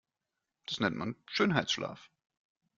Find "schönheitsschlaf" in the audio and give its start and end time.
1.27-2.09